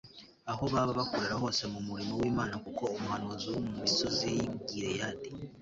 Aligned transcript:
aho 0.51 0.63
baba 0.73 0.91
bakorera 0.99 1.35
hose 1.43 1.63
mu 1.73 1.79
murimo 1.87 2.13
wImana 2.21 2.55
kuko 2.65 2.83
umuhanuzi 2.95 3.45
wo 3.53 3.59
mu 3.65 3.71
misozi 3.81 4.25
yi 4.35 4.43
Gileyadi 4.67 5.27